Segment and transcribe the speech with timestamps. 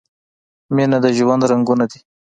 [0.75, 1.99] مینه د ژوند رنګونه دي.